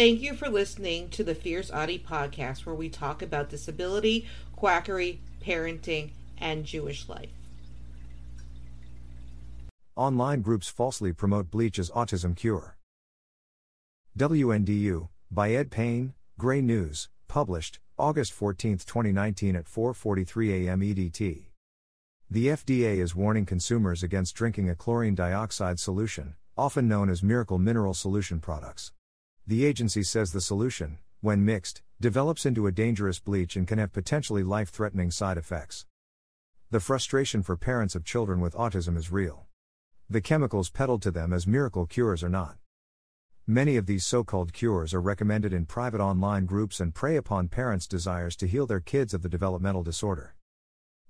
Thank 0.00 0.22
you 0.22 0.32
for 0.32 0.48
listening 0.48 1.10
to 1.10 1.22
the 1.22 1.34
Fierce 1.34 1.70
Autie 1.70 1.98
podcast, 1.98 2.64
where 2.64 2.74
we 2.74 2.88
talk 2.88 3.20
about 3.20 3.50
disability, 3.50 4.26
quackery, 4.56 5.20
parenting, 5.44 6.12
and 6.38 6.64
Jewish 6.64 7.06
life. 7.06 7.28
Online 9.96 10.40
groups 10.40 10.70
falsely 10.70 11.12
promote 11.12 11.50
bleach 11.50 11.78
as 11.78 11.90
autism 11.90 12.34
cure. 12.34 12.78
WNDU, 14.18 15.10
by 15.30 15.50
Ed 15.50 15.70
Payne, 15.70 16.14
Gray 16.38 16.62
News, 16.62 17.10
published 17.28 17.78
August 17.98 18.32
14, 18.32 18.78
2019 18.78 19.54
at 19.54 19.66
4:43 19.66 20.64
a.m. 20.64 20.80
EDT. 20.80 21.50
The 22.30 22.46
FDA 22.46 22.96
is 23.02 23.14
warning 23.14 23.44
consumers 23.44 24.02
against 24.02 24.34
drinking 24.34 24.70
a 24.70 24.74
chlorine 24.74 25.14
dioxide 25.14 25.78
solution, 25.78 26.36
often 26.56 26.88
known 26.88 27.10
as 27.10 27.22
miracle 27.22 27.58
mineral 27.58 27.92
solution 27.92 28.40
products. 28.40 28.92
The 29.50 29.64
agency 29.64 30.04
says 30.04 30.30
the 30.30 30.40
solution, 30.40 30.98
when 31.22 31.44
mixed, 31.44 31.82
develops 32.00 32.46
into 32.46 32.68
a 32.68 32.70
dangerous 32.70 33.18
bleach 33.18 33.56
and 33.56 33.66
can 33.66 33.80
have 33.80 33.92
potentially 33.92 34.44
life 34.44 34.68
threatening 34.68 35.10
side 35.10 35.36
effects. 35.36 35.86
The 36.70 36.78
frustration 36.78 37.42
for 37.42 37.56
parents 37.56 37.96
of 37.96 38.04
children 38.04 38.38
with 38.38 38.54
autism 38.54 38.96
is 38.96 39.10
real. 39.10 39.46
The 40.08 40.20
chemicals 40.20 40.70
peddled 40.70 41.02
to 41.02 41.10
them 41.10 41.32
as 41.32 41.48
miracle 41.48 41.84
cures 41.84 42.22
are 42.22 42.28
not. 42.28 42.58
Many 43.44 43.76
of 43.76 43.86
these 43.86 44.06
so 44.06 44.22
called 44.22 44.52
cures 44.52 44.94
are 44.94 45.00
recommended 45.00 45.52
in 45.52 45.66
private 45.66 46.00
online 46.00 46.46
groups 46.46 46.78
and 46.78 46.94
prey 46.94 47.16
upon 47.16 47.48
parents' 47.48 47.88
desires 47.88 48.36
to 48.36 48.46
heal 48.46 48.68
their 48.68 48.78
kids 48.78 49.14
of 49.14 49.22
the 49.22 49.28
developmental 49.28 49.82
disorder. 49.82 50.36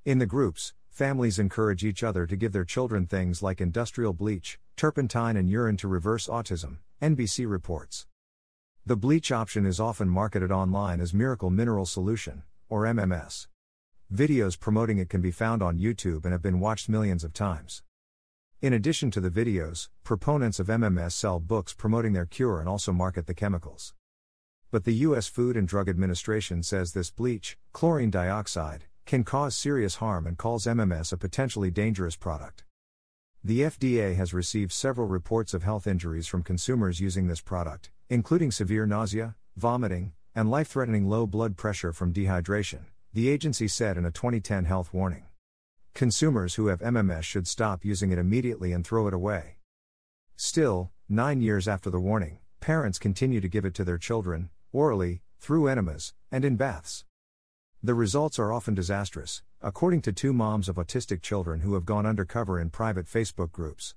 In 0.06 0.16
the 0.16 0.24
groups, 0.24 0.72
families 0.88 1.38
encourage 1.38 1.84
each 1.84 2.02
other 2.02 2.27
to 2.27 2.36
give 2.36 2.52
their 2.52 2.64
children 2.64 3.06
things 3.06 3.42
like 3.42 3.61
industrial 3.61 4.14
bleach, 4.14 4.58
turpentine, 4.78 5.36
and 5.36 5.50
urine 5.50 5.77
to 5.77 5.88
reverse 5.88 6.27
autism, 6.27 6.78
NBC 7.02 7.46
reports. 7.46 8.06
The 8.91 8.96
bleach 8.96 9.30
option 9.30 9.66
is 9.66 9.78
often 9.78 10.08
marketed 10.08 10.50
online 10.50 11.00
as 11.00 11.14
Miracle 11.14 11.48
Mineral 11.48 11.86
Solution, 11.86 12.42
or 12.69 12.83
MMS. 12.83 13.46
Videos 14.12 14.58
promoting 14.58 14.98
it 14.98 15.08
can 15.08 15.20
be 15.20 15.30
found 15.30 15.62
on 15.62 15.78
YouTube 15.78 16.24
and 16.24 16.33
have 16.33 16.42
been 16.42 16.58
watched 16.58 16.88
millions 16.88 17.22
of 17.22 17.33
times. 17.33 17.84
In 18.61 18.72
addition 18.72 19.12
to 19.12 19.20
the 19.20 19.30
videos, 19.30 19.91
proponents 20.02 20.58
of 20.58 20.66
MMS 20.66 21.12
sell 21.12 21.38
books 21.38 21.72
promoting 21.72 22.14
their 22.14 22.27
cure 22.27 22.58
and 22.58 22.68
also 22.68 22.92
market 22.92 23.28
the 23.28 23.33
chemicals. 23.33 23.94
But 24.72 24.83
the 24.83 25.06
U.S. 25.06 25.28
Food 25.28 25.56
and 25.56 25.68
Drug 25.68 25.88
Administration 25.88 26.64
says 26.64 26.92
this 26.92 27.12
bleach, 27.12 27.56
chlorine 27.72 28.11
dioxide, 28.11 28.86
can 29.06 29.22
cause 29.22 29.55
serious 29.55 29.94
harm 29.94 30.27
and 30.27 30.36
calls 30.36 30.66
MMS 30.66 31.12
a 31.12 31.16
potentially 31.16 31.70
dangerous 31.70 32.16
product. 32.16 32.64
The 33.44 33.61
FDA 33.61 34.16
has 34.16 34.34
received 34.34 34.72
several 34.72 35.06
reports 35.06 35.55
of 35.55 35.62
health 35.62 35.86
injuries 35.86 36.27
from 36.27 36.42
consumers 36.42 36.98
using 36.98 37.28
this 37.28 37.41
product, 37.41 37.92
including 38.11 38.50
severe 38.50 38.86
nausea, 38.86 39.36
vomiting, 39.56 40.12
and 40.34 40.51
life 40.51 40.67
threatening 40.67 41.08
low 41.08 41.29
blood 41.29 41.57
pressure 41.57 41.92
from 41.92 42.12
dehydration, 42.12 42.80
the 43.12 43.29
agency 43.29 43.68
said 43.68 43.96
in 43.96 44.05
a 44.05 44.11
2010 44.11 44.64
health 44.64 44.92
warning. 44.92 45.27
Consumers 45.95 46.57
who 46.57 46.67
have 46.67 46.80
MMS 46.80 47.23
should 47.23 47.46
stop 47.46 47.84
using 47.84 48.11
it 48.11 48.18
immediately 48.18 48.73
and 48.73 48.84
throw 48.84 49.07
it 49.07 49.14
away. 49.14 49.58
Still, 50.34 50.90
nine 51.08 51.40
years 51.40 51.68
after 51.68 51.89
the 51.89 52.01
warning, 52.01 52.40
parents 52.58 52.98
continue 52.98 53.40
to 53.40 53.48
give 53.48 53.64
it 53.64 53.74
to 53.74 53.84
their 53.84 53.98
children, 53.98 54.51
orally, 54.73 55.23
through 55.39 55.68
enemas, 55.68 56.13
and 56.33 56.45
in 56.45 56.57
baths. 56.57 57.05
The 57.80 57.95
results 57.95 58.40
are 58.40 58.52
often 58.52 58.74
disastrous, 58.74 59.42
according 59.63 60.02
to 60.02 60.13
two 60.13 60.33
moms 60.33 60.68
of 60.68 60.77
autistic 60.77 61.23
children 61.23 61.61
who 61.61 61.74
have 61.74 61.86
gone 61.86 62.07
undercover 62.07 62.58
in 62.58 62.70
private 62.70 63.07
Facebook 63.07 63.52
groups. 63.52 63.95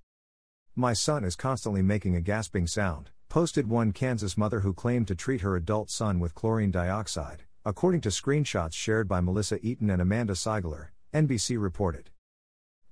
My 0.76 0.94
son 0.94 1.24
is 1.24 1.36
constantly 1.36 1.82
making 1.82 2.16
a 2.16 2.22
gasping 2.22 2.68
sound, 2.68 3.10
posted 3.34 3.68
one 3.68 3.92
Kansas 3.92 4.38
mother 4.38 4.60
who 4.60 4.72
claimed 4.72 5.08
to 5.08 5.16
treat 5.16 5.42
her 5.42 5.56
adult 5.56 5.90
son 5.90 6.20
with 6.20 6.36
chlorine 6.36 6.70
dioxide, 6.70 7.42
according 7.66 8.00
to 8.00 8.10
screenshots 8.10 8.74
shared 8.74 9.08
by 9.08 9.20
Melissa 9.20 9.58
Eaton 9.66 9.90
and 9.90 10.00
Amanda 10.00 10.34
Seigler, 10.34 10.90
NBC 11.16 11.60
reported. 11.60 12.12